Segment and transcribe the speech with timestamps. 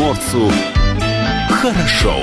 [0.00, 0.50] приморцу
[1.50, 2.14] хорошо.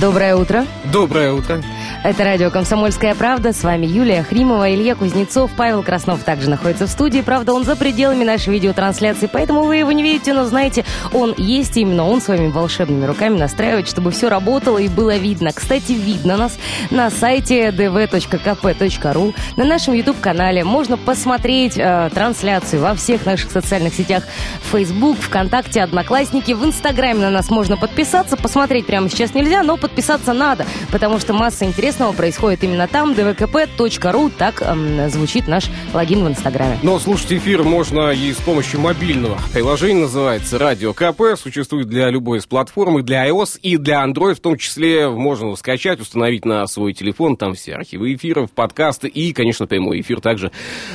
[0.00, 0.64] Доброе утро.
[0.92, 1.60] Доброе утро.
[2.04, 3.52] Это радио «Комсомольская правда».
[3.52, 7.20] С вами Юлия Хримова, Илья Кузнецов, Павел Краснов также находится в студии.
[7.20, 11.76] Правда, он за пределами нашей видеотрансляции, поэтому вы его не видите, но знаете, он есть,
[11.76, 15.52] именно он своими волшебными руками настраивает, чтобы все работало и было видно.
[15.52, 16.58] Кстати, видно нас
[16.90, 20.64] на сайте dv.kp.ru, на нашем YouTube-канале.
[20.64, 24.24] Можно посмотреть э, трансляцию во всех наших социальных сетях
[24.72, 26.50] Facebook, ВКонтакте, Одноклассники.
[26.50, 28.36] В Инстаграме на нас можно подписаться.
[28.36, 33.12] Посмотреть прямо сейчас нельзя, но подписаться надо, потому что масса интересного интересного происходит именно там.
[33.12, 36.78] dvkp.ru, так эм, звучит наш логин в Инстаграме.
[36.82, 39.38] Но слушать эфир можно и с помощью мобильного.
[39.52, 41.38] Приложение называется «Радио КП».
[41.38, 45.10] Существует для любой из платформ, и для iOS, и для Android в том числе.
[45.10, 47.36] Можно скачать, установить на свой телефон.
[47.36, 50.50] Там все архивы эфиров, подкасты и, конечно, прямой эфир также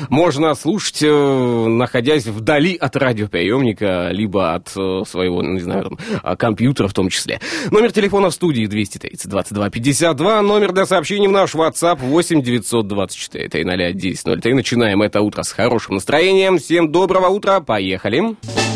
[0.09, 6.35] можно слушать, э, находясь вдали от радиоприемника, либо от э, своего, не знаю, там, а,
[6.35, 7.39] компьютера в том числе.
[7.69, 13.49] Номер телефона в студии 230 22 52, номер для сообщений в наш WhatsApp 8 924
[13.49, 14.53] 300 1003.
[14.53, 16.57] Начинаем это утро с хорошим настроением.
[16.57, 18.21] Всем доброго утра, поехали.
[18.21, 18.66] Был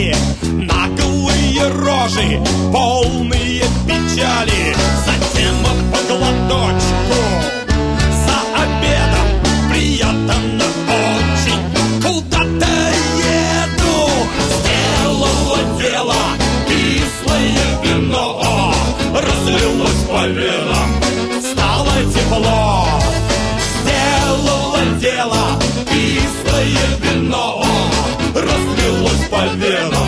[0.00, 2.40] Наглые рожи,
[2.72, 4.74] полные печали.
[5.04, 5.56] Затем
[5.92, 7.20] по глоточку
[8.24, 9.28] за обедом.
[9.70, 10.34] Приятно
[10.88, 11.62] очень,
[12.02, 12.72] куда-то
[13.18, 14.08] еду.
[14.56, 16.22] Сделала дело.
[16.66, 18.72] Кислое вино
[19.12, 20.90] Разлилось по венам,
[21.42, 22.69] стало тепло
[29.50, 29.99] Разлилось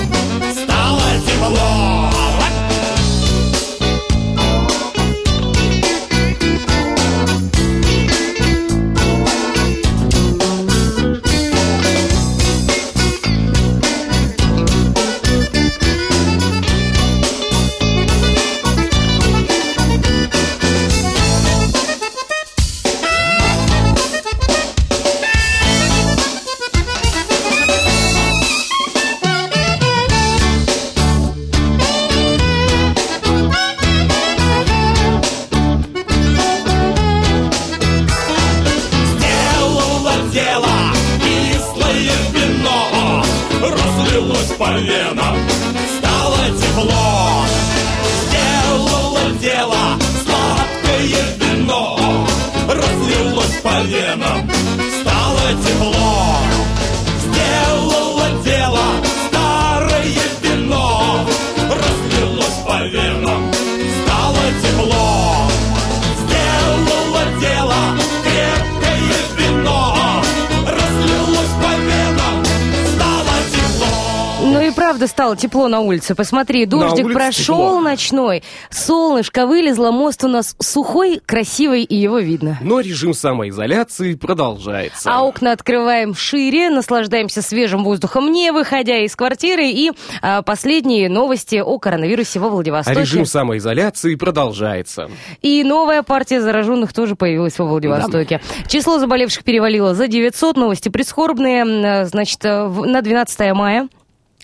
[75.03, 76.15] правда стало тепло на улице.
[76.15, 77.81] Посмотри, дождик прошел тепло.
[77.81, 82.59] ночной, солнышко вылезло, мост у нас сухой, красивый, и его видно.
[82.63, 85.11] Но режим самоизоляции продолжается.
[85.13, 89.67] А окна открываем шире, наслаждаемся свежим воздухом, не выходя из квартиры.
[89.71, 89.91] И
[90.21, 93.01] а, последние новости о коронавирусе во А Владивостоке.
[93.01, 95.11] режим самоизоляции продолжается.
[95.41, 98.41] И новая партия зараженных тоже появилась во Владивостоке.
[98.69, 100.57] Число заболевших перевалило за 900.
[100.57, 101.63] Новости прискорбные.
[101.63, 103.89] М, Значит, э, в- на 12 мая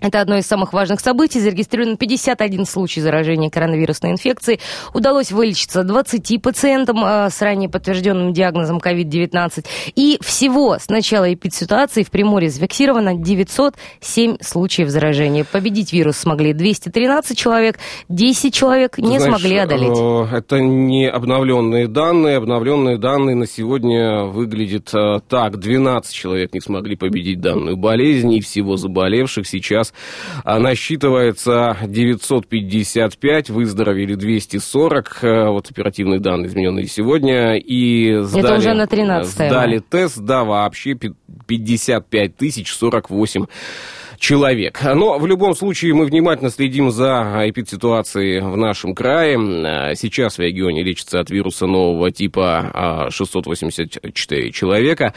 [0.01, 1.41] Это одно из самых важных событий.
[1.41, 4.61] Зарегистрировано 51 случай заражения коронавирусной инфекцией.
[4.95, 9.67] Удалось вылечиться 20 пациентам э, с ранее подтвержденным диагнозом COVID-19.
[9.97, 15.45] И всего с начала эпидситуации в Приморье зафиксировано 907 случаев заражения.
[15.45, 17.79] Победить вирус смогли 213 человек,
[18.09, 19.99] 10 человек не Знаешь, смогли одолеть.
[19.99, 22.37] э, Это не обновленные данные.
[22.37, 25.59] Обновленные данные на сегодня выглядят э, так.
[25.59, 29.88] 12 человек не смогли победить данную болезнь, и всего заболевших сейчас
[30.45, 35.19] а, насчитывается 955, выздоровели 240.
[35.23, 37.57] э, Вот оперативные данные, измененные сегодня.
[37.57, 41.15] И сдали, уже на 13 Сдали тест, да, вообще пи-
[41.47, 43.47] 55 тысяч 48
[44.19, 44.81] человек.
[44.83, 49.39] Но в любом случае мы внимательно следим за эпидситуацией в нашем крае.
[49.39, 55.15] А, Сейчас в регионе лечится от вируса нового типа а, 684 человека.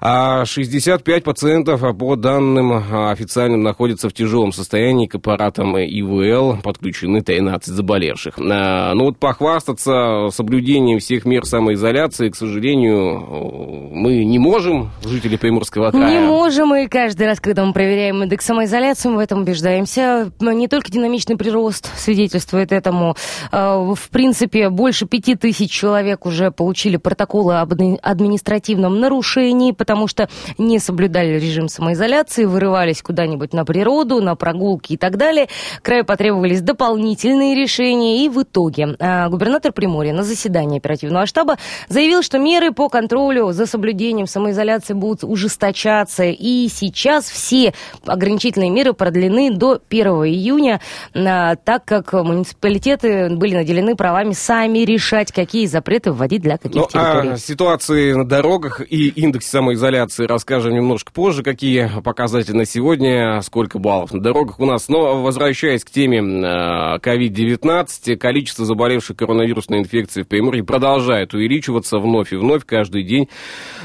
[0.00, 6.58] А 65 пациентов, а, по данным а, официальным, находятся в тяжелом состоянии к аппаратам ИВЛ.
[6.62, 8.34] Подключены 13 заболевших.
[8.38, 15.90] А, Ну вот похвастаться соблюдением всех мер самоизоляции, к сожалению, мы не можем, жители Приморского
[15.90, 16.20] края.
[16.20, 20.32] Не можем, и каждый раз, когда мы проверяем индекс самоизоляции, мы в этом убеждаемся.
[20.40, 23.14] Не только динамичный прирост свидетельствует этому.
[23.52, 30.06] Э, В принципе, больше пяти тысяч человек уже получили протоколы об адми- административном нарушении, потому
[30.06, 35.48] что не соблюдали режим самоизоляции, вырывались куда-нибудь на природу, на прогулки и так далее.
[35.82, 41.58] Краю потребовались дополнительные решения, и в итоге э, губернатор Приморья на заседании оперативного штаба
[41.90, 47.74] заявил, что меры по контролю за соблюдением самоизоляции будут ужесточаться, и сейчас все
[48.22, 50.80] ограничительные меры продлены до 1 июня,
[51.14, 56.86] а, так как муниципалитеты были наделены правами сами решать, какие запреты вводить для каких Ну,
[56.86, 57.30] территорий.
[57.30, 63.78] о ситуации на дорогах и индексе самоизоляции расскажем немножко позже, какие показатели на сегодня, сколько
[63.80, 64.88] баллов на дорогах у нас.
[64.88, 72.32] Но возвращаясь к теме э, COVID-19, количество заболевших коронавирусной инфекцией в Приморье продолжает увеличиваться вновь
[72.32, 73.28] и вновь каждый день.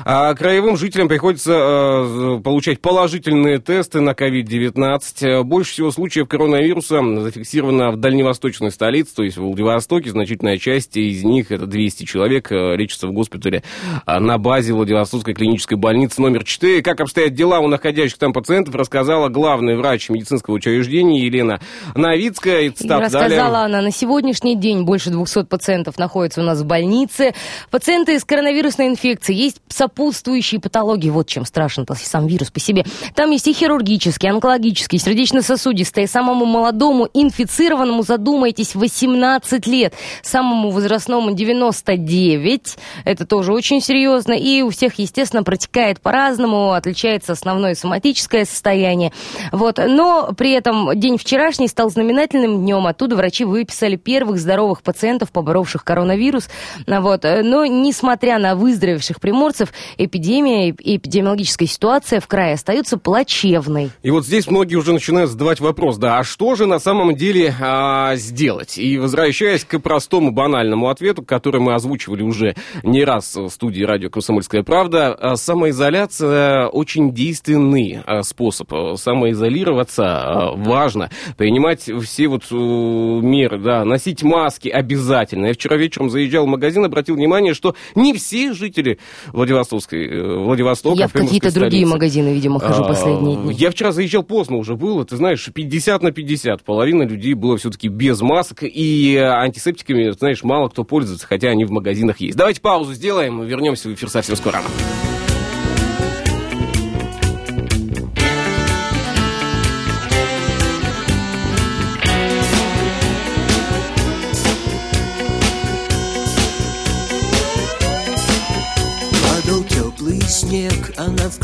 [0.06, 4.27] А краевым жителям приходится получать положительные тесты на COVID-19.
[5.44, 10.10] Больше всего случаев коронавируса зафиксировано в дальневосточной столице, то есть в Владивостоке.
[10.10, 13.64] Значительная часть из них, это 200 человек, э, лечатся в госпитале
[14.06, 16.82] а, на базе Владивостокской клинической больницы номер 4.
[16.82, 21.60] Как обстоят дела у находящихся там пациентов, рассказала главный врач медицинского учреждения Елена
[21.96, 22.62] Новицкая.
[22.62, 23.42] И рассказала далее.
[23.42, 27.34] она, на сегодняшний день больше 200 пациентов находятся у нас в больнице.
[27.72, 32.86] Пациенты с коронавирусной инфекцией, есть сопутствующие патологии, вот чем страшен сам вирус по себе.
[33.16, 36.08] Там есть и хирургические, онкологические, сердечно-сосудистые.
[36.08, 39.94] Самому молодому инфицированному, задумайтесь, 18 лет.
[40.22, 42.78] Самому возрастному 99.
[43.06, 44.34] Это тоже очень серьезно.
[44.34, 49.12] И у всех, естественно, протекает по-разному, отличается основное соматическое состояние.
[49.52, 49.78] Вот.
[49.78, 52.88] Но при этом день вчерашний стал знаменательным днем.
[52.88, 56.50] Оттуда врачи выписали первых здоровых пациентов, поборовших коронавирус.
[56.88, 57.24] Вот.
[57.24, 63.92] Но несмотря на выздоровевших приморцев, эпидемия и эпидемиологическая ситуация в крае остается плачевной.
[64.04, 67.54] И вот здесь многие уже начинают задавать вопрос, да, а что же на самом деле
[67.60, 68.78] а, сделать?
[68.78, 74.10] И возвращаясь к простому банальному ответу, который мы озвучивали уже не раз в студии радио
[74.10, 78.74] «Комсомольская правда», а, самоизоляция очень действенный а, способ.
[78.74, 85.48] А, Самоизолироваться важно, принимать все вот меры, да, носить маски обязательно.
[85.48, 91.00] Я вчера вечером заезжал в магазин, обратил внимание, что не все жители Владивостокской, э, Владивостока,
[91.00, 93.54] Я в какие-то другие магазины, видимо, хожу последние дни.
[93.54, 96.64] Я вчера заезжал поздно уже было, ты знаешь, 50 на 50.
[96.64, 101.66] Половина людей было все-таки без масок, и э, антисептиками, знаешь, мало кто пользуется, хотя они
[101.66, 102.38] в магазинах есть.
[102.38, 104.62] Давайте паузу сделаем, вернемся в эфир совсем скоро.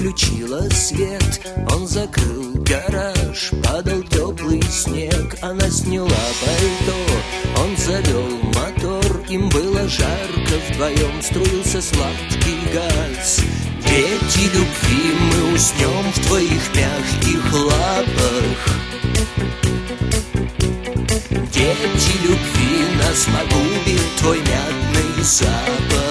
[0.03, 1.41] Включила свет
[1.83, 10.55] Он закрыл гараж, падал теплый снег Она сняла пальто, он завел мотор Им было жарко
[10.69, 13.41] вдвоем, струился сладкий газ.
[13.85, 18.61] Дети любви, мы уснем в твоих мягких лапах.
[21.51, 26.02] Дети любви, нас погубит твой мятный запах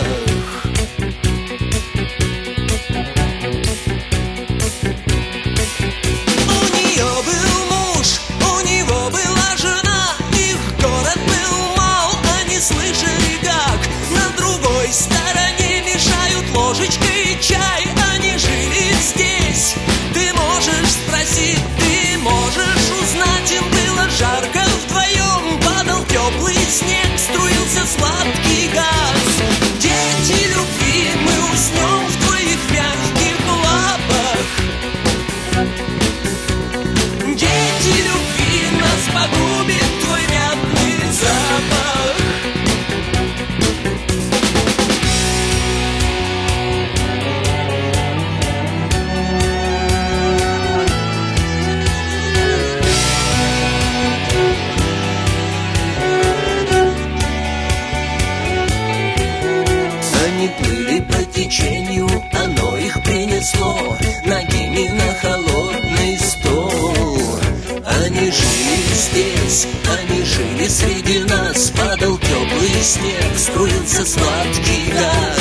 [73.03, 75.32] снег Струился сладкий газ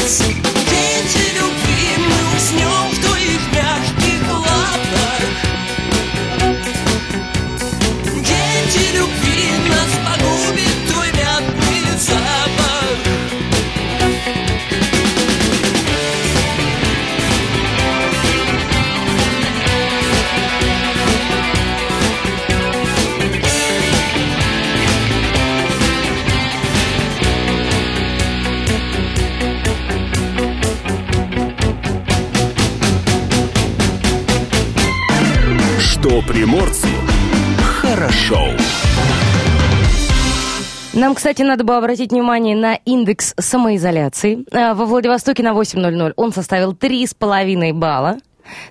[41.12, 44.46] Нам, кстати, надо бы обратить внимание на индекс самоизоляции.
[44.53, 48.18] А, Во Владивостоке на 8.00 он составил 3,5 балла.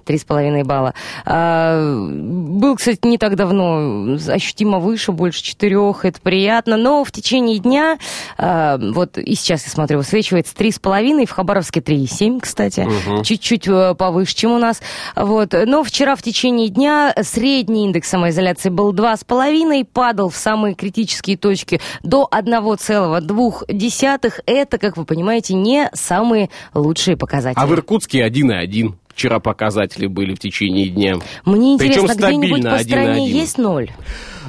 [0.04, 0.94] Три с половиной балла.
[1.25, 6.76] А, был, кстати, не так давно ощутимо выше, больше четырех, это приятно.
[6.76, 7.99] Но в течение дня,
[8.38, 12.87] а, вот и сейчас я смотрю, высвечивается три с половиной, в Хабаровске 3,7, кстати,
[13.22, 14.80] чуть-чуть э, повыше, чем у нас.
[15.16, 15.54] Вот.
[15.66, 20.75] Но вчера в течение дня средний индекс самоизоляции был два с половиной, падал в самые
[20.75, 24.42] критические точки до 1,2.
[24.46, 27.62] Это, как вы понимаете, не самые лучшие показатели.
[27.62, 28.94] А в Иркутске 1,1.
[29.20, 31.16] Вчера показатели были в течение дня.
[31.44, 33.28] Мне Причем интересно, где-нибудь стабильно по стране 1,1.
[33.28, 33.90] есть ноль?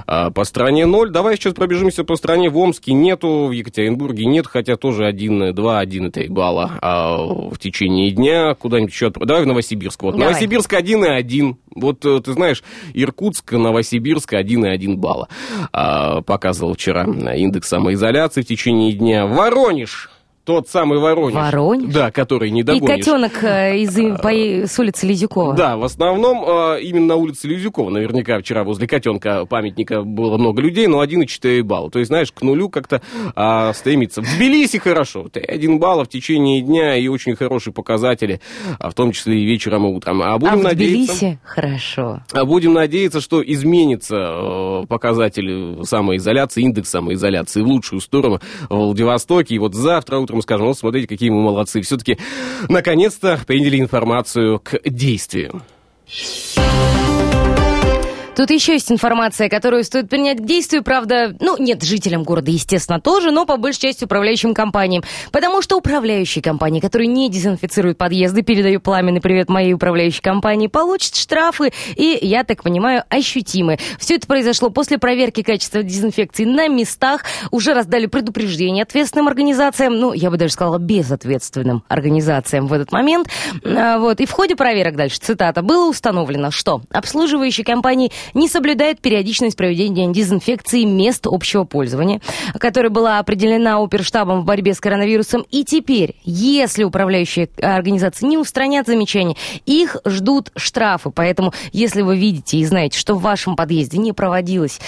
[0.07, 1.09] А, по стране ноль.
[1.09, 2.49] Давай сейчас пробежимся по стране.
[2.49, 8.11] В Омске нету, в Екатеринбурге нет, хотя тоже 1, 2, 1,3 балла а, в течение
[8.11, 8.53] дня.
[8.53, 9.09] Куда-нибудь еще...
[9.09, 10.03] Давай в Новосибирск.
[10.03, 10.11] Вот.
[10.13, 10.29] Давай.
[10.29, 11.55] Новосибирск 1,1.
[11.75, 12.63] Вот э, ты знаешь,
[12.93, 15.27] Иркутск, Новосибирск 1,1 балла.
[15.73, 19.25] А, показывал вчера индекс самоизоляции в течение дня.
[19.27, 20.10] Воронеж.
[20.43, 21.35] Тот самый Воронеж.
[21.35, 21.93] Воронеж?
[21.93, 23.05] Да, который не И догонишь.
[23.05, 25.53] котенок э, из, по- с улицы Лизюкова.
[25.53, 27.89] Да, в основном э, именно на улице Люзюкова.
[27.89, 31.91] Наверняка вчера возле котенка памятника было много людей, но 1,4 балла.
[31.91, 33.01] То есть, знаешь, к нулю как-то
[33.35, 34.21] а, стремится.
[34.21, 35.27] В Тбилиси хорошо.
[35.33, 38.41] 1 балла в течение дня и очень хорошие показатели,
[38.79, 40.21] а в том числе и вечером и утром.
[40.21, 41.15] А а будем в надеяться...
[41.17, 42.21] Тбилиси хорошо.
[42.31, 49.55] А будем надеяться, что изменится э, показатель самоизоляции, индекс самоизоляции в лучшую сторону в Владивостоке.
[49.55, 51.81] И вот завтра утром скажем, вот смотрите, какие мы молодцы.
[51.81, 52.17] Все-таки,
[52.69, 55.61] наконец-то, приняли информацию к действию.
[58.35, 63.01] Тут еще есть информация, которую стоит принять к действию, правда, ну, нет, жителям города, естественно,
[63.01, 65.03] тоже, но по большей части управляющим компаниям.
[65.33, 71.15] Потому что управляющие компании, которые не дезинфицируют подъезды, передаю пламенный привет моей управляющей компании, получат
[71.15, 73.79] штрафы и, я так понимаю, ощутимые.
[73.99, 77.25] Все это произошло после проверки качества дезинфекции на местах.
[77.51, 83.27] Уже раздали предупреждение ответственным организациям, ну, я бы даже сказала, безответственным организациям в этот момент.
[83.65, 84.21] А, Вот.
[84.21, 90.11] И в ходе проверок дальше, цитата, было установлено, что обслуживающие компании не соблюдают периодичность проведения
[90.11, 92.21] дезинфекции мест общего пользования,
[92.59, 95.45] которая была определена оперштабом в борьбе с коронавирусом.
[95.51, 99.35] И теперь, если управляющие организации не устранят замечания,
[99.65, 101.11] их ждут штрафы.
[101.11, 104.79] Поэтому, если вы видите и знаете, что в вашем подъезде не проводилось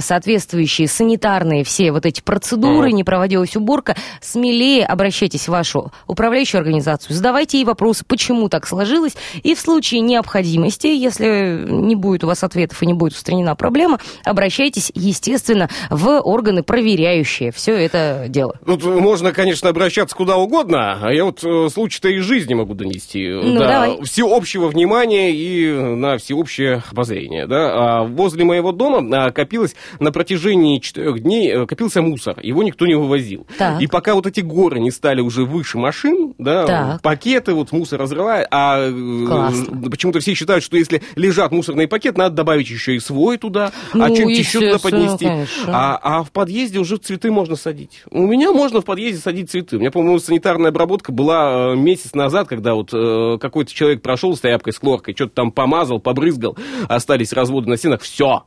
[0.00, 7.14] соответствующие санитарные все вот эти процедуры, не проводилась уборка, смелее обращайтесь в вашу управляющую организацию,
[7.14, 12.42] задавайте ей вопросы, почему так сложилось, и в случае необходимости, если не будет у вас
[12.66, 18.58] ответов и не будет устранена проблема, обращайтесь, естественно, в органы, проверяющие все это дело.
[18.66, 23.28] Тут можно, конечно, обращаться куда угодно, а я вот э, случай-то из жизни могу донести.
[23.28, 24.02] Ну, да, давай.
[24.02, 27.46] Всеобщего внимания и на всеобщее обозрение.
[27.46, 28.00] Да.
[28.00, 32.86] А возле моего дома а, копилось на протяжении четырех дней э, копился мусор, его никто
[32.86, 33.46] не вывозил.
[33.58, 33.80] Так.
[33.80, 37.02] И пока вот эти горы не стали уже выше машин, да, Так.
[37.02, 39.90] пакеты, вот мусор разрывают, а э, Классно.
[39.90, 43.96] почему-то все считают, что если лежат мусорные пакеты, надо добавить еще и свой туда, а
[44.08, 45.24] Ну, чем-то еще туда поднести.
[45.26, 45.64] конечно.
[45.68, 48.02] А, а в подъезде уже цветы можно садить.
[48.10, 49.76] У меня можно в подъезде садить цветы.
[49.76, 54.36] У меня, по-моему, санитарная обработка была э, месяц назад, когда вот э, какой-то человек прошел
[54.36, 56.56] с тряпкой, с хлоркой, что-то там помазал, побрызгал,
[56.88, 58.44] остались разводы на стенах, все.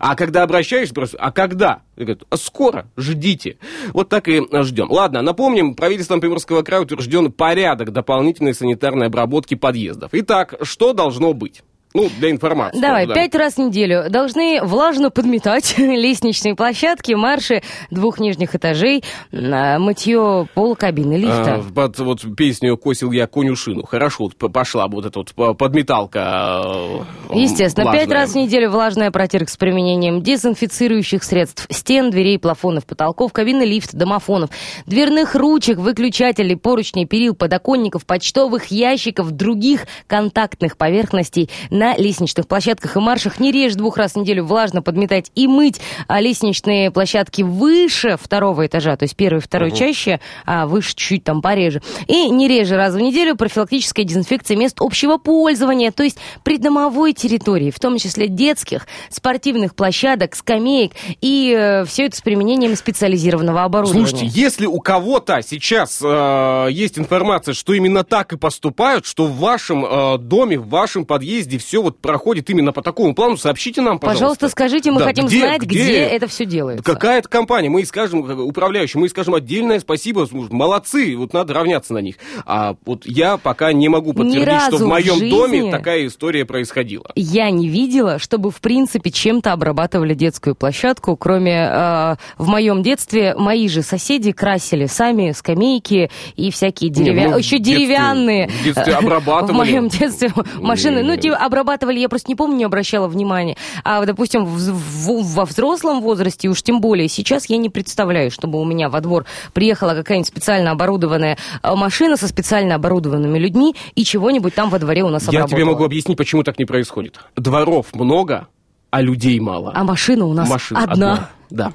[0.00, 1.82] А когда обращаешься, просто, а когда?
[1.96, 3.58] И говорят, а скоро, ждите.
[3.92, 4.90] Вот так и ждем.
[4.90, 10.08] Ладно, напомним, правительством Приморского края утвержден порядок дополнительной санитарной обработки подъездов.
[10.12, 11.62] Итак, что должно быть?
[11.98, 12.80] Ну, для информации.
[12.80, 13.14] Давай, да.
[13.14, 19.02] пять раз в неделю должны влажно подметать лестничные площадки, марши двух нижних этажей,
[19.32, 21.56] а, мытье пола кабины лифта.
[21.56, 23.84] А, под вот песню «Косил я конюшину».
[23.84, 28.06] Хорошо, вот пошла вот эта вот подметалка э, Естественно, влажная.
[28.06, 33.62] пять раз в неделю влажная протирка с применением дезинфицирующих средств стен, дверей, плафонов, потолков, кабины
[33.62, 34.50] лифта, домофонов,
[34.86, 42.96] дверных ручек, выключателей, поручней, перил, подоконников, почтовых ящиков, других контактных поверхностей на на лестничных площадках
[42.96, 47.42] и маршах не реже двух раз в неделю влажно подметать и мыть а лестничные площадки
[47.42, 51.82] выше второго этажа, то есть первый и второй чаще, а выше чуть там пореже.
[52.06, 57.70] И не реже раз в неделю профилактическая дезинфекция мест общего пользования, то есть придомовой территории,
[57.70, 64.06] в том числе детских, спортивных площадок, скамеек, и все это с применением специализированного оборудования.
[64.06, 69.36] Слушайте, если у кого-то сейчас э, есть информация, что именно так и поступают, что в
[69.38, 73.98] вашем э, доме, в вашем подъезде все вот проходит именно по такому плану, сообщите нам,
[73.98, 74.18] пожалуйста.
[74.18, 76.82] Пожалуйста, скажите, мы Да, хотим где- знать, где, где это все делается.
[76.84, 81.98] Какая-то компания, мы скажем, как управляющим, мы скажем отдельное спасибо, молодцы, вот надо равняться на
[81.98, 82.16] них.
[82.46, 86.44] А вот я пока не могу подтвердить, что в в моем жизни- доме такая история
[86.44, 87.04] происходила.
[87.14, 93.34] Я не видела, чтобы, в принципе, чем-то обрабатывали детскую площадку, кроме э, в моем детстве
[93.36, 98.48] мои же соседи красили сами скамейки и всякие деревянные, ну, в еще деревянные.
[98.48, 99.52] в детстве э, обрабатывали.
[99.52, 103.56] В моем детстве машины, ну, типа, обрабатывали, я просто не помню, не обращала внимания.
[103.84, 108.60] А, допустим, в- в- во взрослом возрасте, уж тем более сейчас, я не представляю, чтобы
[108.60, 114.04] у меня во двор приехала какая-нибудь специально оборудованная э, машина со специально оборудованными людьми и
[114.04, 115.48] чего-нибудь там во дворе у нас Я обработала.
[115.60, 117.18] тебе могу объяснить, почему так не происходит.
[117.36, 118.46] Дворов много,
[118.90, 119.72] а людей мало.
[119.74, 121.30] А машина у нас Машин одна.
[121.50, 121.72] Да.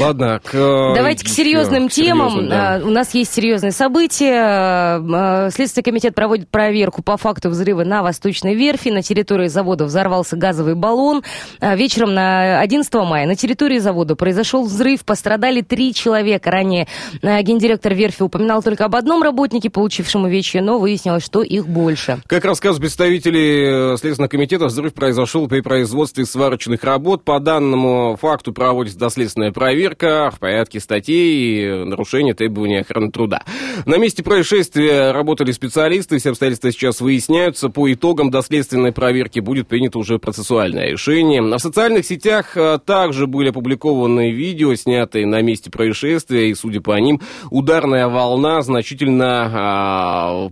[0.00, 0.54] Ладно, к...
[0.54, 2.30] э, Давайте к серьезным к темам.
[2.30, 2.76] серьезным, да.
[2.76, 4.34] А, У нас есть серьезные события.
[4.42, 8.88] А, Следственный комитет проводит проверку по факту взрыва на Восточной верфи.
[8.88, 11.22] На территории завода взорвался газовый баллон.
[11.60, 15.04] Вечером на 11 мая на территории завода произошел взрыв.
[15.04, 16.50] Пострадали три человека.
[16.50, 16.86] Ранее
[17.22, 22.18] гендиректор верфи упоминал только об одном работнике, получившем увечья, но выяснилось, что их больше.
[22.26, 27.24] Как рассказывают представители э, Следственного комитета, взрыв произошел при производстве сварочных работ.
[27.24, 29.89] По данному факту проводится доследственная проверка
[30.30, 33.42] в порядке статей и нарушения требований охраны труда.
[33.86, 37.68] На месте происшествия работали специалисты, все обстоятельства сейчас выясняются.
[37.68, 41.40] По итогам доследственной проверки будет принято уже процессуальное решение.
[41.40, 46.98] На социальных сетях э, также были опубликованы видео, снятые на месте происшествия, и, судя по
[46.98, 50.50] ним, ударная волна значительно а,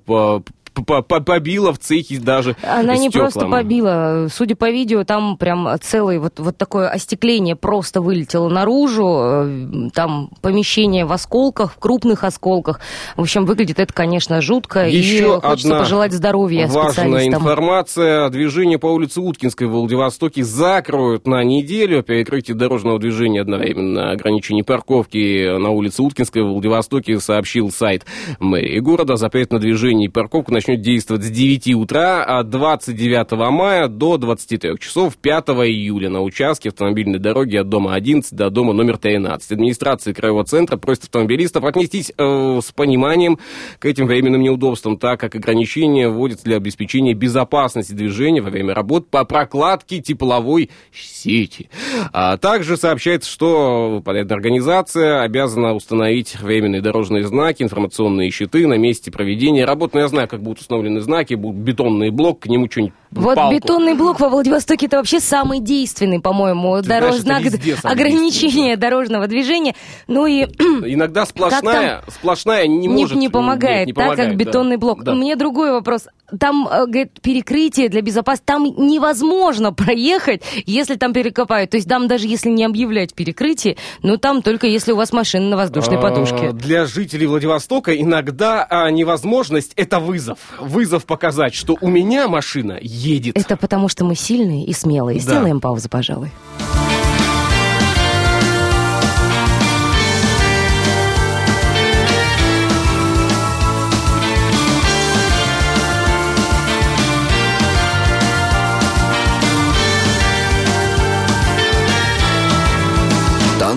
[0.84, 4.28] побила в цехе даже Она не просто побила.
[4.32, 9.18] Судя по видео, там прям целое вот, вот такое остекление просто вылетело наружу.
[9.20, 12.80] Э, Там помещение в осколках, в крупных осколках.
[13.16, 14.88] В общем, выглядит это, конечно, жутко.
[14.88, 18.28] Еще и хочется одна пожелать здоровья важная информация.
[18.30, 22.02] Движение по улице Уткинской в Владивостоке закроют на неделю.
[22.02, 28.04] Перекрытие дорожного движения одновременно ограничение парковки на улице Уткинской в Владивостоке сообщил сайт
[28.38, 29.16] мэрии города.
[29.16, 34.78] Запрет на движение и парковку начнет действовать с 9 утра а 29 мая до 23
[34.78, 39.52] часов 5 июля на участке автомобильной дороги от дома 11 до дома номер 13.
[39.52, 43.38] Администрация Краевого центра просит автомобилистов отнестись э, с пониманием
[43.78, 49.08] к этим временным неудобствам, так как ограничения вводятся для обеспечения безопасности движения во время работ
[49.08, 51.70] по прокладке тепловой сети.
[52.12, 59.10] А также сообщается, что подобная организация обязана установить временные дорожные знаки, информационные щиты на месте
[59.10, 59.94] проведения работ.
[59.94, 63.54] Ну, я знаю, как будут установлены знаки, будет бетонный блок, к нему что-нибудь Вот палку.
[63.54, 67.16] бетонный блок во Владивостоке это вообще самый действенный, по-моему, Ты дорож...
[67.16, 69.74] знаешь, это знак ограничения дорожного движения.
[70.06, 70.44] Ну и
[70.86, 73.16] Иногда сплошная, сплошная не, не, может...
[73.16, 74.44] не помогает, нет, не так помогает, как да.
[74.44, 75.04] бетонный блок.
[75.04, 75.12] Да.
[75.12, 76.08] У меня другой вопрос.
[76.38, 81.70] Там, э, говорит, перекрытие для безопасности, там невозможно проехать, если там перекопают.
[81.70, 85.48] То есть там даже если не объявлять перекрытие, но там только если у вас машина
[85.48, 86.52] на воздушной А, подушке.
[86.52, 90.38] Для жителей Владивостока иногда а, невозможность– это вызов.
[90.60, 93.36] Вызов показать, что у меня машина едет.
[93.36, 95.18] Это потому, что мы сильные и смелые.
[95.18, 95.22] Да.
[95.22, 96.30] Сделаем паузу, пожалуй.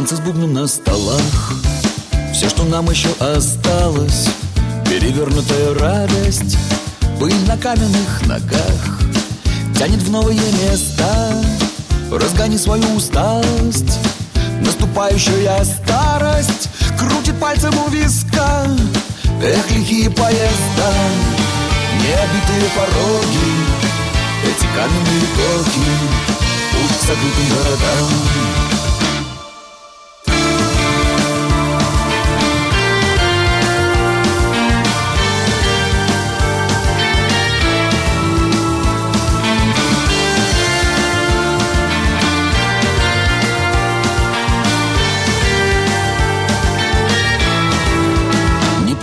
[0.02, 1.54] Танцы с бубном на столах.
[2.34, 4.30] Все, что нам еще осталось.
[4.90, 6.58] Перевернутая радость.
[7.20, 9.00] Пыль на каменных ногах.
[9.78, 11.36] Тянет в новые места.
[12.12, 14.00] Разгони свою усталость.
[14.66, 18.66] Наступающая старость Крутит пальцем у виска.
[19.44, 20.94] Эх, лихие поезда
[22.00, 23.54] Необитые пороги
[24.46, 25.90] Эти каменные токи
[26.72, 28.51] Путь к закрытым городам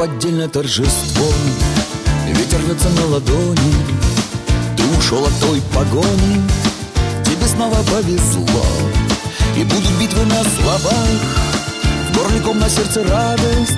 [0.09, 1.27] Неподдельное торжество
[2.29, 3.75] Ветер рвется на ладони
[4.75, 6.42] Ты ушел от той погони.
[7.25, 8.64] Тебе снова повезло
[9.55, 11.21] И будут битвы на словах.
[12.09, 13.75] В горле ком на сердце радость.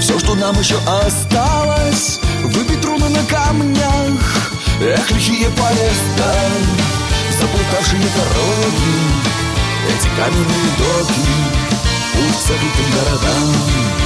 [0.00, 4.52] Все, что нам еще осталось Выбить руны на камнях.
[4.82, 6.34] Эх, лихие поезда
[7.40, 8.94] Заплутавшие дороги
[9.88, 11.56] Эти каменные доки
[12.12, 14.05] Путь к городам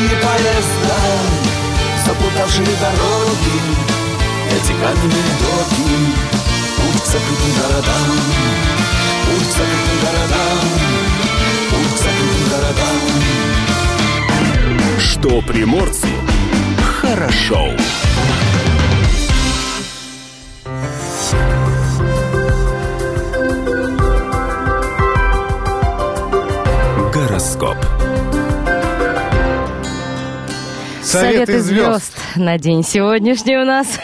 [0.00, 0.98] Лихие поезда
[2.06, 3.56] Заплутавшие дороги
[4.50, 5.88] Эти каменные доки
[6.76, 8.08] Путь к закрытым городам
[9.26, 10.60] Путь к закрытым городам
[11.70, 13.00] Путь к закрытым городам
[14.98, 16.08] Что приморцу
[17.00, 17.60] хорошо.
[17.66, 18.59] Гороскоп.
[31.10, 33.98] Советы звезд на день сегодняшний у нас.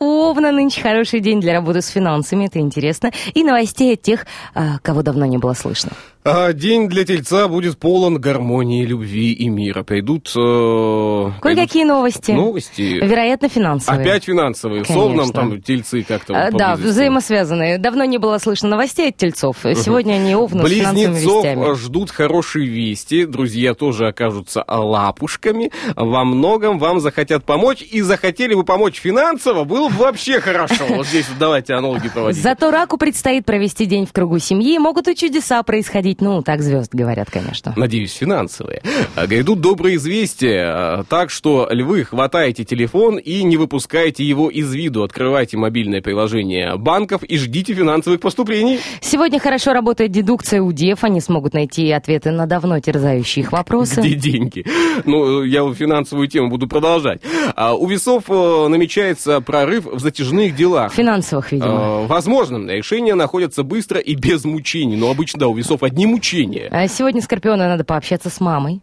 [0.00, 3.12] У Овна нынче хороший день для работы с финансами, это интересно.
[3.32, 5.92] И новостей от тех, а, кого давно не было слышно.
[6.24, 9.82] А день для тельца будет полон гармонии, любви и мира.
[9.82, 10.28] Придут...
[10.36, 12.30] э, Кое-какие новости.
[12.30, 13.00] Новости.
[13.04, 14.00] Вероятно, финансовые.
[14.02, 14.84] Опять финансовые.
[14.84, 15.02] Конечно.
[15.04, 17.78] Совном там тельцы как-то вот Да, взаимосвязанные.
[17.78, 19.56] Давно не было слышно новостей от тельцов.
[19.62, 21.74] Сегодня они с финансовыми Близнецов вестями.
[21.74, 23.24] ждут хорошие вести.
[23.24, 25.72] Друзья тоже окажутся лапушками.
[25.96, 27.82] Во многом вам захотят помочь.
[27.82, 30.84] И захотели бы помочь финансово, было бы вообще хорошо.
[30.88, 32.40] Вот здесь давайте аналоги проводить.
[32.40, 34.78] Зато раку предстоит провести день в кругу семьи.
[34.78, 36.11] Могут и чудеса происходить.
[36.20, 37.72] Ну, так звезд говорят, конечно.
[37.76, 38.82] Надеюсь, финансовые.
[39.16, 40.64] А, Грядут добрые известия.
[41.00, 45.02] а, Так что, львы, хватайте телефон и не выпускайте его из виду.
[45.02, 48.78] Открывайте мобильное приложение банков и ждите финансовых поступлений.
[49.00, 51.04] Сегодня хорошо работает дедукция у дев.
[51.04, 54.00] Они смогут найти ответы на давно терзающие их вопросы.
[54.00, 54.64] Где деньги?
[55.04, 57.20] Ну, я финансовую тему буду продолжать.
[57.56, 60.92] А, У весов э, намечается прорыв в затяжных делах.
[60.92, 62.02] Финансовых, видимо.
[62.04, 64.96] Э, Возможно, решения находятся быстро и без мучений.
[64.96, 66.68] Но обычно, да, у весов одни мучения.
[66.70, 68.80] А Сегодня Скорпиона надо пообщаться с мамой.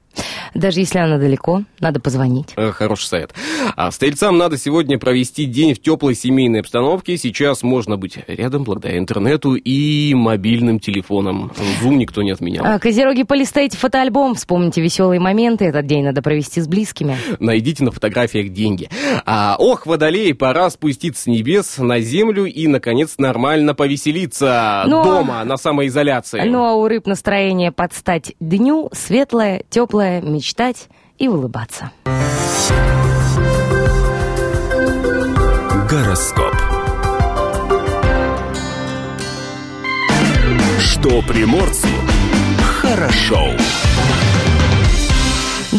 [0.54, 2.54] Даже если она далеко, надо позвонить.
[2.58, 3.34] Э, Хороший совет.
[3.76, 7.18] А стрельцам надо сегодня провести день в теплой семейной обстановке.
[7.18, 11.52] Сейчас можно быть рядом благодаря интернету и мобильным телефонам.
[11.82, 12.66] Зум никто не отменял.
[12.66, 15.66] А, Козероги, полистайте фотоальбом, вспомните веселые моменты.
[15.66, 17.16] Этот день надо провести с близкими.
[17.40, 18.90] Найдите на фотографиях деньги.
[19.26, 25.04] А, ох, водолей, пора спуститься с небес на землю и, наконец, нормально повеселиться Ну, а-
[25.04, 26.42] дома, на самоизоляции.
[26.46, 31.92] Ну а у рыб настроение под стать дню, светлое, теплое, мечтать и улыбаться.
[35.90, 36.56] Гороскоп.
[40.80, 41.88] Что приморцу
[42.82, 43.56] хорошо.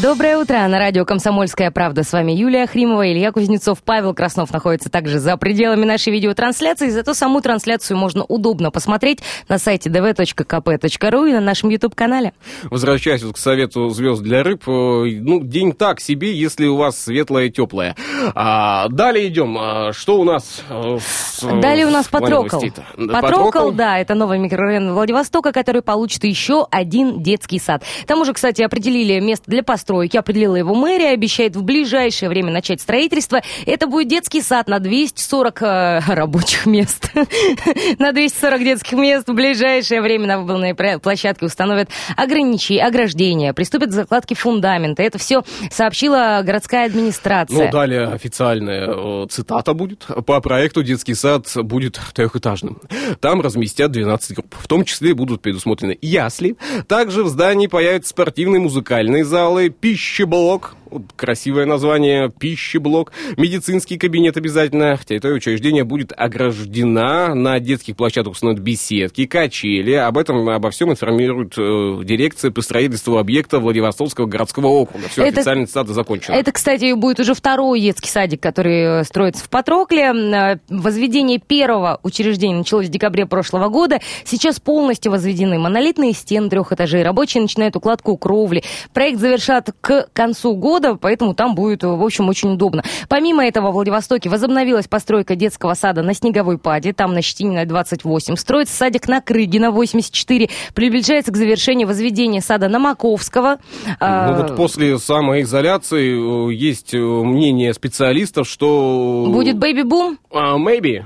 [0.03, 0.55] Доброе утро!
[0.67, 5.37] На радио «Комсомольская правда» с вами Юлия Хримова, Илья Кузнецов, Павел Краснов находится также за
[5.37, 11.69] пределами нашей видеотрансляции, зато саму трансляцию можно удобно посмотреть на сайте dv.kp.ru и на нашем
[11.69, 12.33] YouTube-канале.
[12.63, 16.99] Возвращаясь вот к совету звезд для рыб, э, ну, день так себе, если у вас
[16.99, 17.95] светлое и теплое.
[18.35, 19.59] А, далее идем.
[19.59, 20.63] А, что у нас?
[20.71, 22.87] э, с, э, Далее у нас новостей-то?
[22.97, 27.83] Патрокол, да, это новый микрорайон Владивостока, который получит еще один детский сад.
[28.07, 32.81] Там уже, кстати, определили место для постройки, определила его мэрия, обещает в ближайшее время начать
[32.81, 33.41] строительство.
[33.67, 37.11] Это будет детский сад на 240 э, рабочих мест.
[37.99, 43.93] На 240 детских мест в ближайшее время на выбранной площадке установят ограничения, ограждения, приступят к
[43.93, 45.03] закладке фундамента.
[45.03, 47.67] Это все сообщила городская администрация.
[47.67, 50.07] Ну, далее официальная э, цитата будет.
[50.27, 52.81] По проекту детский сад будет трехэтажным.
[53.21, 54.55] Там разместят 12 групп.
[54.59, 56.57] В том числе будут предусмотрены ясли.
[56.89, 60.77] Также в здании появятся спортивные музыкальные залы, пищеблок,
[61.17, 64.99] красивое название, пищеблок, медицинский кабинет обязательно.
[65.05, 67.35] Территория учреждения будет ограждена.
[67.35, 69.93] На детских площадках установят беседки, качели.
[69.93, 75.09] Об этом, обо всем информирует э, дирекция по строительству объекта Владивостокского городского округа.
[75.09, 76.35] Все, Это- официальная цитата закончена.
[76.35, 80.13] Это, кстати, будет уже второй детский садик, который э, строится в Патрокле.
[80.13, 84.01] Э, Возведение первого учреждения началось в декабре прошлого года.
[84.25, 87.03] Сейчас полностью возведены монолитные стены трех этажей.
[87.03, 88.63] Рабочие начинают укладку кровли.
[88.93, 90.80] Проект завершат к концу года.
[90.81, 92.83] Года, поэтому там будет, в общем, очень удобно.
[93.09, 98.37] Помимо этого, в Владивостоке возобновилась постройка детского сада на Снеговой Паде, там на Щетинина 28.
[98.37, 100.49] Строится садик на Крыгина 84.
[100.75, 103.59] Приближается к завершению возведения сада на Маковского.
[103.99, 109.27] А, Ну вот после самоизоляции э, есть э, мнение специалистов, что...
[109.29, 110.19] Будет бэйби-бум?
[110.33, 111.05] А, maybe.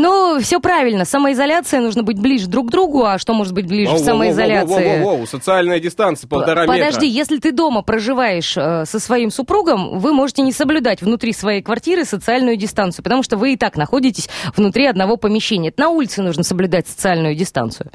[0.00, 1.04] Ну, все правильно.
[1.04, 3.04] Самоизоляция нужно быть ближе друг к другу.
[3.04, 4.68] А что может быть ближе Воу, воу, самоизоляции?
[4.68, 6.86] воу, воу, воу, Социальная дистанция полтора метра.
[6.86, 11.62] Подожди, если ты дома проживаешь э, со своим супругом, вы можете не соблюдать внутри своей
[11.62, 15.70] квартиры социальную дистанцию, потому что вы и так находитесь внутри одного помещения.
[15.70, 17.90] Это на улице нужно соблюдать социальную дистанцию.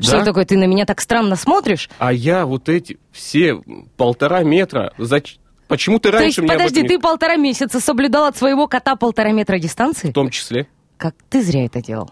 [0.00, 0.24] Что Да?
[0.24, 0.44] такое?
[0.44, 1.88] Ты на меня так странно смотришь?
[1.98, 3.60] А я вот эти все
[3.96, 4.92] полтора метра...
[4.98, 8.36] зач- Почему ты То есть, раньше мне об подожди, не- ты полтора месяца соблюдал от
[8.36, 10.10] своего кота полтора метра дистанции?
[10.10, 10.66] В том числе.
[10.98, 12.10] Как ты зря это делал.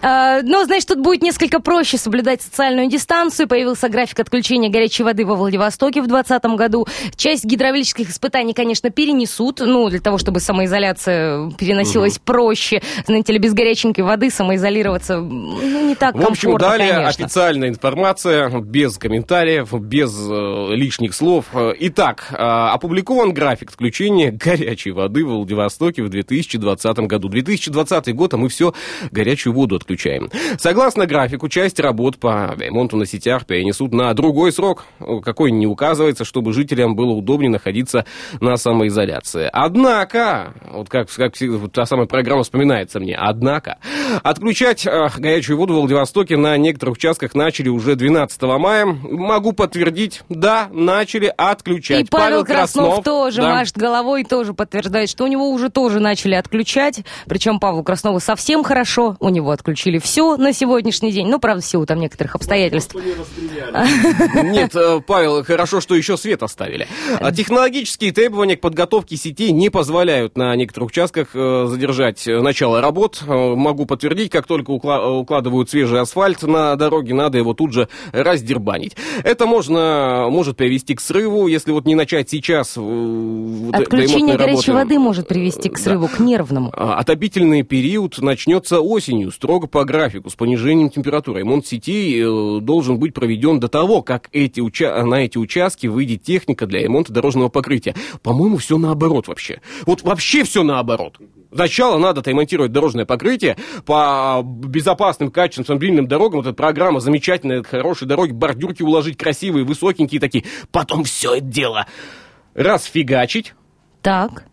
[0.00, 3.48] А, Но, знаешь, тут будет несколько проще соблюдать социальную дистанцию.
[3.48, 6.86] Появился график отключения горячей воды во Владивостоке в 2020 году.
[7.16, 12.82] Часть гидравлических испытаний, конечно, перенесут, ну, для того, чтобы самоизоляция переносилась проще.
[13.06, 17.24] Знаете ли, без горяченькой воды самоизолироваться ну, не так В общем, комфортно, далее конечно.
[17.24, 21.46] официальная информация, без комментариев, без э, лишних слов.
[21.54, 27.28] Итак, э, опубликован график отключения горячей воды в Владивостоке в 2020 году.
[27.28, 28.74] 2020 год, а мы все
[29.10, 29.87] горячую воду отключаем.
[30.58, 34.84] Согласно графику, часть работ по ремонту на сетях перенесут на другой срок,
[35.24, 38.04] какой не указывается, чтобы жителям было удобнее находиться
[38.40, 39.48] на самоизоляции.
[39.52, 43.78] Однако, вот как, как всегда, вот та самая программа вспоминается мне, однако,
[44.22, 48.84] отключать э, горячую воду в Владивостоке на некоторых участках начали уже 12 мая.
[48.84, 52.06] Могу подтвердить, да, начали отключать.
[52.06, 53.54] И Павел, Краснов, тоже да.
[53.54, 57.00] машет головой, тоже подтверждает, что у него уже тоже начали отключать.
[57.26, 59.16] Причем Павлу Краснову совсем хорошо.
[59.20, 61.28] У него отключили все на сегодняшний день.
[61.28, 62.94] Ну, правда, в силу там некоторых обстоятельств.
[64.42, 66.86] Нет, э, Павел, хорошо, что еще свет оставили.
[67.20, 72.80] А Технологические требования к подготовке сетей не позволяют на некоторых участках э, задержать э, начало
[72.80, 73.22] работ.
[73.26, 78.96] Могу подтвердить, как только укла- укладывают свежий асфальт на дороге, надо его тут же раздербанить.
[79.22, 82.76] Это можно, может привести к срыву, если вот не начать сейчас.
[83.72, 84.72] Отключение горячей работы.
[84.72, 85.82] воды может привести к Да.
[85.82, 86.72] срыву, к нервному.
[86.74, 91.40] А, Отопительный период начнется осенью, строго по графику, с понижением температуры.
[91.40, 96.22] Ремонт сети э, должен быть проведен до того, как эти уча- на эти участки выйдет
[96.22, 97.94] техника для ремонта дорожного покрытия.
[98.22, 99.60] По-моему, все наоборот вообще.
[99.86, 101.18] Вот вообще все наоборот.
[101.52, 106.40] Сначала надо ремонтировать дорожное покрытие по безопасным, качественным автомобильным дорогам.
[106.40, 110.44] Вот эта программа замечательная, хорошие дороги, бордюрки уложить красивые, высокенькие такие.
[110.70, 111.86] Потом все это дело
[112.54, 113.54] расфигачить,
[114.02, 114.44] Так,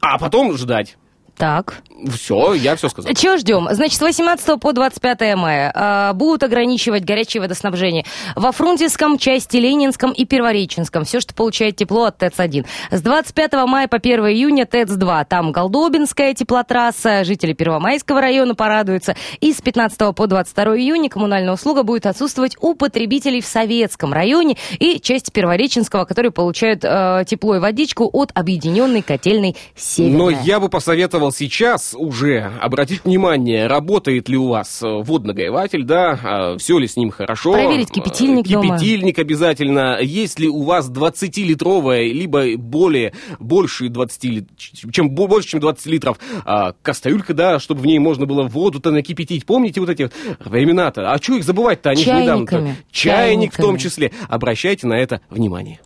[0.00, 0.96] а потом ждать.
[1.36, 1.82] Так.
[2.10, 3.12] Все, я все сказал.
[3.14, 3.68] Чего ждем?
[3.70, 8.04] Значит, с 18 по 25 мая а, будут ограничивать горячее водоснабжение
[8.36, 11.04] во Фрунзенском, части Ленинском и Первореченском.
[11.04, 12.66] Все, что получает тепло от ТЭЦ-1.
[12.90, 15.26] С 25 мая по 1 июня ТЭЦ-2.
[15.28, 19.16] Там Голдобинская теплотрасса, жители Первомайского района порадуются.
[19.40, 24.56] И с 15 по 22 июня коммунальная услуга будет отсутствовать у потребителей в Советском районе
[24.78, 30.18] и части Первореченского, которые получают э, тепло и водичку от объединенной котельной Северная.
[30.18, 36.56] Но я бы посоветовал сейчас уже обратить внимание, работает ли у вас э, водонагреватель, да,
[36.58, 37.52] все ли с ним хорошо.
[37.52, 38.76] Проверить кипятильник Э, дома.
[38.78, 39.98] Кипятильник обязательно.
[40.00, 45.86] Есть ли у вас 20-литровая, либо более, больше 20, лит- чем, бо- больше, чем 20
[45.86, 49.46] литров а, кастрюлька, да, чтобы в ней можно было воду-то накипятить.
[49.46, 50.12] Помните вот эти вот
[50.44, 51.12] времена-то?
[51.12, 51.90] А что их забывать-то?
[51.90, 52.24] Они недавно...
[52.46, 52.76] Чайниками.
[52.90, 53.78] Чайник в том Чайниками.
[53.82, 54.12] числе.
[54.28, 55.80] Обращайте на это внимание.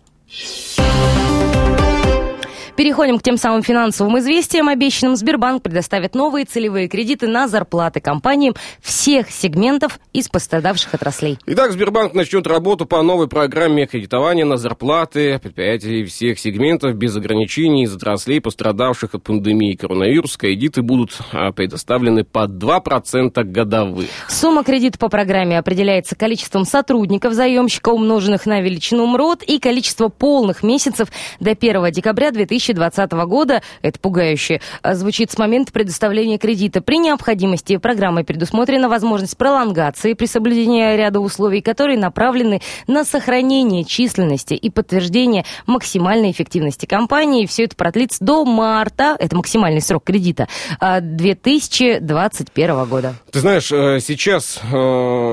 [2.78, 4.68] Переходим к тем самым финансовым известиям.
[4.68, 11.38] Обещанным Сбербанк предоставит новые целевые кредиты на зарплаты компаниям всех сегментов из пострадавших отраслей.
[11.46, 17.82] Итак, Сбербанк начнет работу по новой программе кредитования на зарплаты предприятий всех сегментов без ограничений
[17.82, 20.38] из отраслей, пострадавших от пандемии коронавируса.
[20.38, 24.06] Кредиты будут а, предоставлены под 2% годовых.
[24.28, 30.62] Сумма кредита по программе определяется количеством сотрудников заемщика, умноженных на величину МРОД, и количество полных
[30.62, 31.08] месяцев
[31.40, 33.62] до 1 декабря 2020 года.
[33.82, 34.60] Это пугающе.
[34.82, 36.80] а, Звучит с момента предоставления кредита.
[36.80, 44.54] При необходимости программой предусмотрена возможность пролонгации при соблюдении ряда условий, которые направлены на сохранение численности
[44.54, 47.46] и подтверждение максимальной эффективности компании.
[47.46, 50.48] Все это продлится до марта, это максимальный срок кредита,
[50.80, 53.14] а, 2021 года.
[53.30, 54.70] Ты знаешь, э, сейчас, э,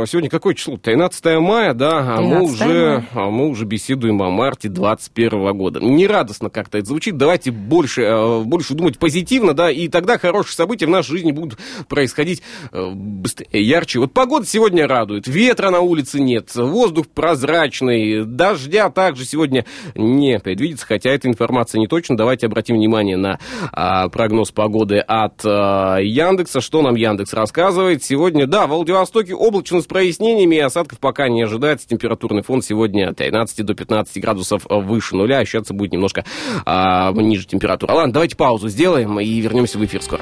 [0.07, 0.77] сегодня какое число?
[0.77, 5.79] 13 мая, да, а мы 13 уже, а мы уже беседуем о марте 21 года.
[5.79, 10.85] Нерадостно как-то это звучит, давайте больше, э, больше думать позитивно, да, и тогда хорошие события
[10.85, 11.57] в нашей жизни будут
[11.87, 13.97] происходить э, быстрее, ярче.
[13.97, 20.85] Вот погода сегодня радует, ветра на улице нет, воздух прозрачный, дождя также сегодня не предвидится,
[20.85, 22.15] хотя эта информация не точна.
[22.15, 23.39] Давайте обратим внимание на
[23.71, 26.61] а, прогноз погоды от а, Яндекса.
[26.61, 28.03] Что нам Яндекс рассказывает?
[28.03, 31.87] Сегодня, да, в Владивостоке облачно с прояснениями, осадков пока не ожидается.
[31.87, 36.23] Температурный фон сегодня от 13 до 15 градусов выше нуля, ощущаться будет немножко
[36.65, 37.93] а, ниже температура.
[37.93, 40.21] Ладно, давайте паузу сделаем и вернемся в эфир скоро.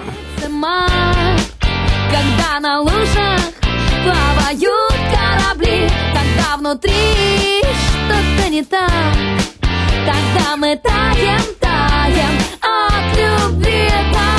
[2.12, 3.54] Когда на лужах
[4.04, 6.92] плавают корабли, тогда внутри
[7.62, 8.92] что-то не так.
[10.06, 14.33] Тогда мы таем, таем от любви тогда.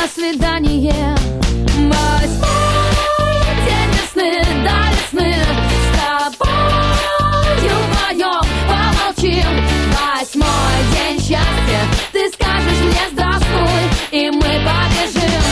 [0.00, 1.16] На свидание.
[1.76, 4.30] Восьмой день весны,
[4.64, 5.34] до весны
[5.82, 9.52] С тобою вдвоем помолчим.
[9.92, 11.82] Восьмой день счастья.
[12.12, 13.82] Ты скажешь мне здравствуй
[14.12, 15.42] И мы побежим.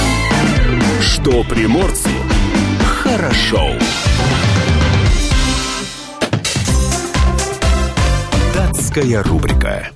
[1.00, 2.10] Что приморцу
[3.02, 3.72] хорошо.
[8.54, 9.95] Датская рубрика.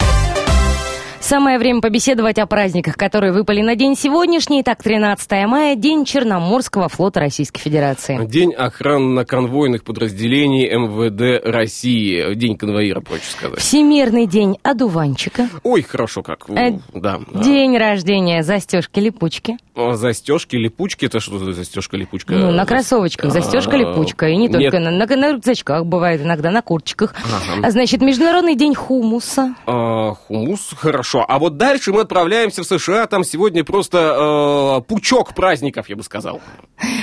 [1.30, 4.64] Самое время побеседовать о праздниках, которые выпали на день сегодняшний.
[4.64, 8.18] Так, 13 мая, День Черноморского флота Российской Федерации.
[8.26, 12.34] День охранно-конвойных подразделений МВД России.
[12.34, 13.60] День конвоира, проще сказать.
[13.60, 15.48] Всемирный день одуванчика.
[15.62, 16.50] Ой, хорошо как.
[16.50, 17.20] Э, да.
[17.32, 19.56] День рождения застежки-липучки.
[19.76, 22.32] Застежки, липучки, это что за застежка, липучка?
[22.32, 24.26] Ну, на кроссовочках застежка-липучка.
[24.26, 27.14] И не только на, на, на рюкзачках, бывает иногда на куртчиках.
[27.24, 27.68] Ага.
[27.68, 29.54] А, Значит, Международный день хумуса.
[29.66, 31.19] А, хумус, хорошо.
[31.26, 33.06] А вот дальше мы отправляемся в США.
[33.06, 36.40] Там сегодня просто э, пучок праздников, я бы сказал.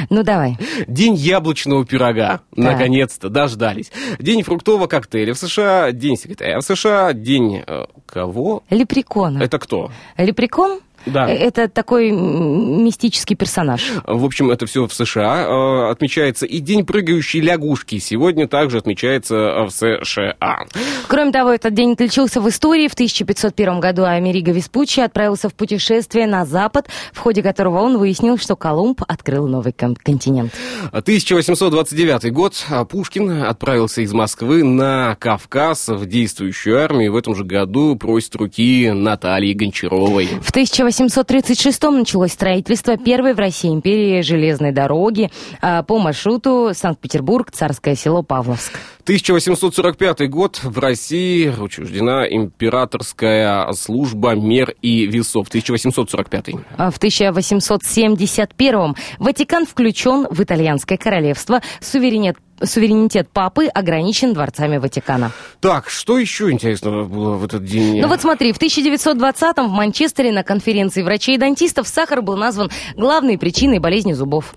[0.09, 0.57] Ну, давай.
[0.87, 2.41] День яблочного пирога.
[2.55, 2.57] Так.
[2.57, 3.91] Наконец-то дождались.
[4.19, 5.91] День фруктового коктейля в США.
[5.91, 7.13] День секретаря в США.
[7.13, 8.63] День э, кого?
[8.69, 9.41] Лепрекона.
[9.41, 9.91] Это кто?
[10.17, 10.79] Лепрекон?
[11.07, 11.29] Да.
[11.29, 13.81] Э, Это такой мистический персонаж.
[14.05, 16.45] В общем, это все в США э, отмечается.
[16.45, 20.65] И День прыгающей лягушки сегодня также отмечается э, в США.
[21.07, 22.87] Кроме того, этот день отличился в истории.
[22.87, 28.37] В 1501 году Америго Веспуччи отправился в путешествие на запад, в ходе которого он выяснил,
[28.37, 30.51] что Колумб открыл новый кон- континент.
[30.91, 32.53] 1829 год.
[32.69, 37.13] А Пушкин отправился из Москвы на Кавказ в действующую армию.
[37.13, 40.27] В этом же году просит руки Натальи Гончаровой.
[40.41, 40.51] В
[40.97, 45.29] 1836 началось строительство первой в России империи железной дороги
[45.61, 48.73] а, по маршруту Санкт-Петербург, Царское село Павловск.
[49.03, 50.59] 1845 год.
[50.63, 55.49] В России учреждена императорская служба мер и весов.
[55.49, 56.49] 1845.
[56.77, 61.61] А В 1871 Ватикан включен в итальянское королевство.
[61.79, 65.31] Суверенитет, суверенитет папы ограничен дворцами Ватикана.
[65.59, 68.01] Так, что еще интересного было в этот день?
[68.01, 72.69] Ну вот смотри, в 1920-м в Манчестере на конференции врачей и дантистов сахар был назван
[72.95, 74.53] главной причиной болезни зубов.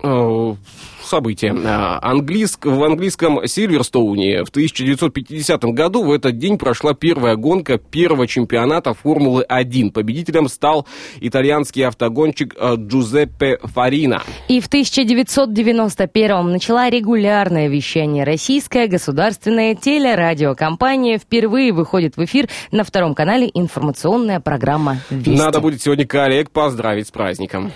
[1.11, 1.53] Событие.
[1.65, 2.65] А, английск...
[2.65, 9.91] В английском Сильверстоуне в 1950 году в этот день прошла первая гонка первого чемпионата Формулы-1.
[9.91, 10.87] Победителем стал
[11.19, 14.23] итальянский автогонщик э, Джузеппе Фарина.
[14.47, 18.23] И в 1991 начала регулярное вещание.
[18.23, 25.31] Российская государственная телерадиокомпания впервые выходит в эфир на втором канале информационная программа «Вести».
[25.31, 27.73] Надо будет сегодня коллег поздравить с праздником.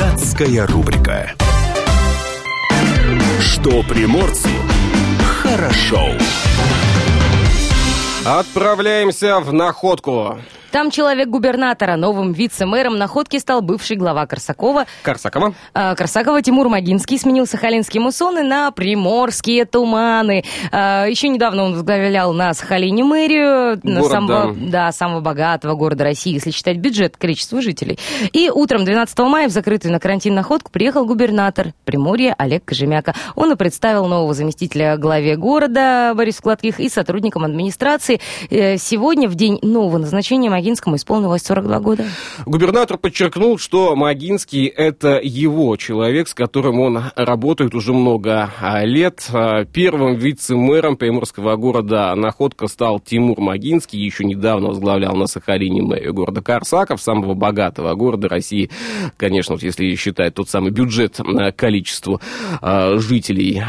[0.00, 1.32] Датская рубрика.
[3.38, 4.48] Что приморцу
[5.42, 6.12] хорошо.
[8.24, 10.38] Отправляемся в находку.
[10.70, 14.86] Там человек губернатора, новым вице-мэром находки стал бывший глава Корсакова.
[15.02, 15.54] Корсакова.
[15.74, 20.44] А, Корсакова Тимур Магинский сменил сахалинские муссоны на приморские туманы.
[20.70, 24.86] А, Еще недавно он возглавлял на Сахалине мэрию, Город, самого, да.
[24.86, 27.98] да, самого богатого города России, если считать бюджет, количество жителей.
[28.32, 33.14] И утром 12 мая в закрытую на карантин находку приехал губернатор Приморья Олег Кожемяка.
[33.34, 38.20] Он и представил нового заместителя главе города Бориса Гладких и сотрудникам администрации.
[38.50, 42.04] Э, Сегодня, в день нового назначения, Магинскому исполнилось 42 года.
[42.44, 49.26] Губернатор подчеркнул, что Магинский– это его человек, с которым он работает уже много а, лет.
[49.32, 53.98] А, Первым вице-мэром приморского города Находка стал Тимур Магинский.
[53.98, 58.68] Еще недавно возглавлял на Сахалине мэрию города Корсаков, самого богатого города России.
[59.16, 62.20] Конечно, вот если считать тот самый бюджет а, количеству
[62.96, 63.62] жителей.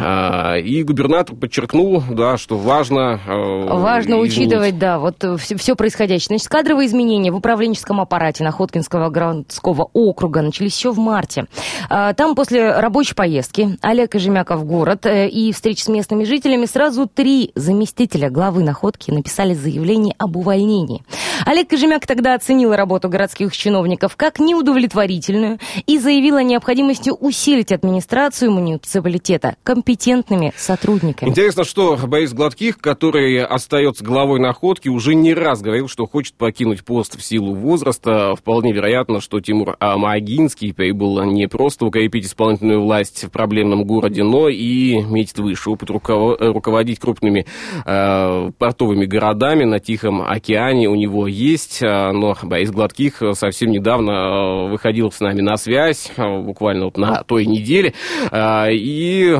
[0.62, 3.22] И губернатор подчеркнул, да, что важно...
[3.26, 4.38] Важно изменить.
[4.38, 6.28] учитывать, да, вот все, все происходящее.
[6.28, 6.50] Значит,
[6.82, 11.46] кадровые изменения в управленческом аппарате Находкинского городского округа начались еще в марте.
[11.90, 16.66] А, Там после рабочей поездки Олег Кожемяков в город э, и встреч с местными жителями
[16.66, 21.04] сразу три заместителя главы Находки написали заявление об увольнении.
[21.46, 28.52] Олег Кожемяк тогда оценил работу городских чиновников как неудовлетворительную и заявил о необходимости усилить администрацию
[28.52, 31.30] муниципалитета компетентными сотрудниками.
[31.30, 36.71] Интересно, что Борис Гладких, который остается главой находки, уже не раз говорил, что хочет покинуть
[36.80, 38.36] пост в силу возраста.
[38.36, 44.50] Вполне вероятно, что Тимур Амагинский прибыл не просто укрепить исполнительную власть в проблемном городе, но
[44.50, 47.46] и иметь выше опыт руково- руководить крупными
[47.86, 50.88] э, портовыми городами на Тихом океане.
[50.90, 56.12] У него есть, э, но Борис Гладких совсем недавно э, выходил с нами на связь,
[56.16, 57.94] э, буквально вот на той неделе,
[58.32, 59.32] э, и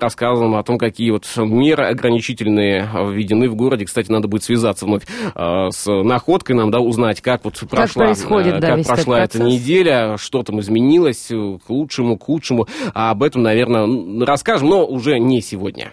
[0.00, 3.84] рассказывал нам о том, какие вот меры ограничительные введены в городе.
[3.84, 5.02] Кстати, надо будет связаться вновь
[5.34, 9.42] э, с находкой, нам да, узнать, как вот прошла, происходит, э, да, как прошла эта
[9.42, 12.66] неделя, что там изменилось э, к лучшему, к худшему.
[12.94, 13.86] А об этом, наверное,
[14.24, 15.92] расскажем, но уже не сегодня.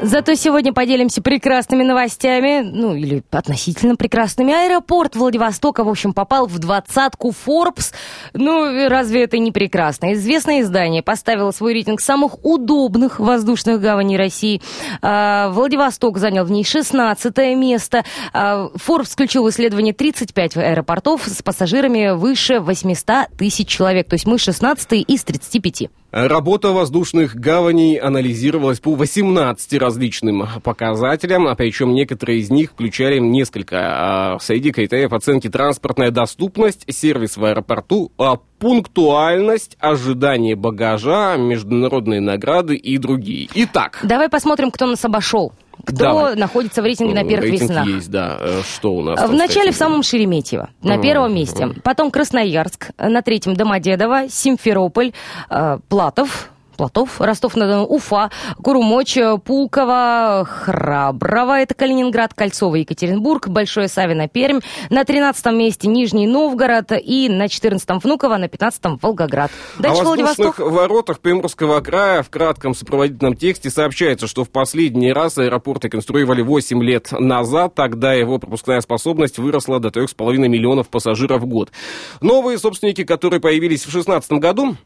[0.00, 4.52] Зато сегодня поделимся прекрасными новостями, ну или относительно прекрасными.
[4.52, 7.92] Аэропорт Владивостока, в общем, попал в двадцатку Forbes.
[8.32, 10.12] Ну, разве это не прекрасно?
[10.12, 14.62] Известное издание поставило свой рейтинг самых удобных воздушных гаваней России.
[15.02, 18.04] А, Владивосток занял в ней 16 место.
[18.32, 24.08] А, Forbes включил в исследование 35 аэропортов с пассажирами выше 800 тысяч человек.
[24.08, 25.90] То есть мы 16 из 35.
[26.10, 33.76] Работа воздушных гаваней анализировалась по 18 различным показателям, а причем некоторые из них включали несколько.
[33.80, 42.76] А, Среди критериев оценки транспортная доступность, сервис в аэропорту, а, пунктуальность, ожидание багажа, международные награды
[42.76, 43.48] и другие.
[43.54, 45.52] Итак, Давай посмотрим, кто нас обошел.
[45.84, 46.34] Кто Давай.
[46.36, 47.86] находится в рейтинге на первых рейтинг весенах.
[47.86, 48.36] есть, да.
[48.40, 49.18] Э, Что у нас?
[49.18, 49.72] В там с начале этим?
[49.72, 51.02] в самом Шереметьево, на Мгм.
[51.02, 51.68] первом месте.
[51.84, 55.12] Потом Красноярск, на третьем Домодедово, Симферополь,
[55.48, 58.30] э, Платов, Платов, Ростов-на-Дону, Уфа,
[58.62, 66.28] Курумоч, э, Пулково, Храброво, это Калининград, Кольцово, Екатеринбург, Большое Савино, Пермь, на 13 месте Нижний
[66.28, 69.50] Новгород и на 14 Внуково, на 15 Волгоград.
[69.80, 75.36] Дальше О воздушных воротах Приморского края в кратком сопроводительном тексте сообщается, что в последний раз
[75.36, 77.74] аэропорт реконструировали 8 лет назад.
[77.74, 81.72] Тогда его пропускная способность выросла до 3,5 миллионов пассажиров в год.
[82.20, 84.76] Новые собственники, которые появились в 2016 году,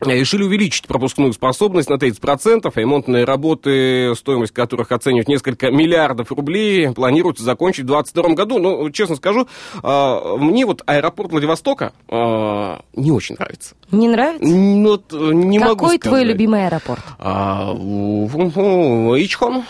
[0.00, 2.70] решили увеличить пропускную способность на 30%.
[2.74, 8.58] Ремонтные работы, стоимость которых оценивают несколько миллиардов рублей, планируется закончить в 2022 году.
[8.58, 9.48] Но, честно скажу,
[9.82, 13.74] а, мне вот аэропорт Владивостока а, не очень нравится.
[13.90, 14.44] Не нравится?
[14.46, 16.26] Ну, вот, э, не могу Какой твой сказать.
[16.26, 17.02] любимый аэропорт?
[17.18, 19.64] А, Ичхон.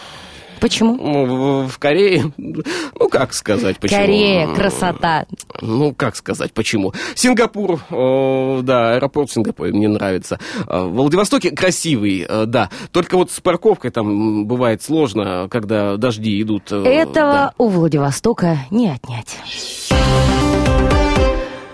[0.60, 1.66] Почему?
[1.66, 2.32] В, Корее.
[2.36, 4.00] Ну, как сказать, почему?
[4.00, 5.26] Корея, красота.
[5.60, 6.92] Ну, как сказать, почему?
[7.14, 10.38] Сингапур, э, да, аэропорт в Сингапуре мне нравится.
[10.66, 12.70] Э, В Владивостоке красивый, э, да.
[12.92, 16.72] Только вот с парковкой там бывает сложно, когда дожди идут.
[16.72, 17.52] Этого да.
[17.58, 19.36] у Владивостока не отнять.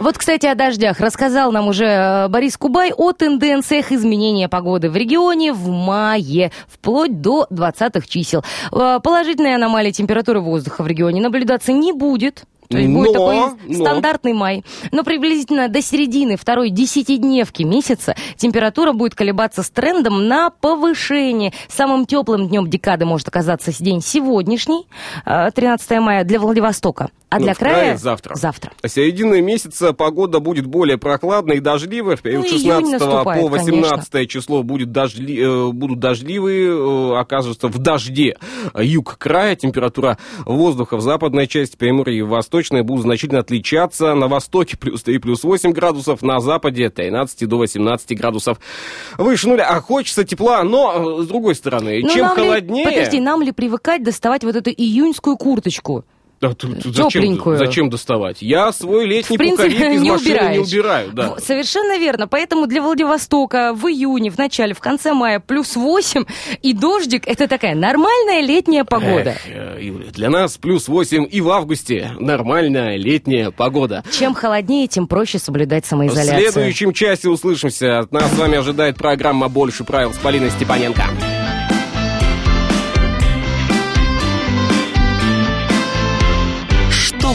[0.05, 1.01] Вот, кстати, о дождях.
[1.01, 7.23] Рассказал нам уже э, Борис Кубай о тенденциях изменения погоды в регионе в мае, вплоть
[7.23, 8.45] до 20-х чисел.
[8.71, 12.45] Э, Положительная аномалия температуры воздуха в регионе наблюдаться не будет.
[12.69, 13.75] То есть будет Но, такой но.
[13.75, 14.63] стандартный май.
[14.93, 21.55] Но приблизительно до середины второй десятидневки месяца температура будет колебаться с трендом на повышение.
[21.69, 24.87] Самым теплым днем декады может оказаться день сегодняшний,
[25.25, 27.09] э, 13 мая, для Владивостока.
[27.35, 28.37] А Ну, для в крае края завтра.
[28.37, 28.71] Завтра.
[28.81, 32.15] А середины месяца погода будет более прохладной и дождливой.
[32.15, 37.19] В период Ну, июнь 16 наступает, по 18 число будет дождли, э, будут дождливые, э,
[37.19, 38.37] окажутся в дожде.
[38.79, 40.17] Юг края, температура
[40.47, 44.15] воздуха в западной части Приморья и восточной будут значительно отличаться.
[44.15, 48.59] На востоке плюс 3, плюс 8 градусов, на западе от 13 до 18 градусов
[49.19, 49.67] выше нуля.
[49.69, 52.85] А хочется тепла, но, э, с другой стороны, Ну, чем нам ли- холоднее...
[52.89, 56.05] подожди, нам ли привыкать доставать вот эту июньскую курточку?
[56.49, 57.59] Да, тут- тут зачем, Тепленькую.
[57.59, 58.43] зачем доставать?
[58.43, 60.67] Я свой летний В принципе, пуховик из не машины не убираешь.
[60.69, 61.11] убираю.
[61.13, 61.35] Да.
[61.35, 62.29] В- Совершенно верно.
[62.29, 66.25] Поэтому для Владивостока в июне, в начале, в конце мая плюс 8
[66.63, 69.31] и дождик– это такая нормальная летняя погода.
[69.31, 74.03] Эх, э, Юля, для нас плюс 8 и в августе нормальная летняя погода.
[74.13, 76.53] Чем холоднее, тем проще соблюдать В самоизоляцию.
[76.53, 78.01] следующем часе услышимся.
[78.01, 81.05] От нас с вами ожидает программа «Больше правил» с Полиной Степаненко.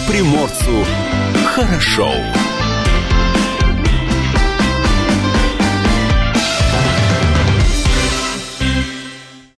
[0.09, 0.83] Приморцу
[1.45, 2.11] хорошо.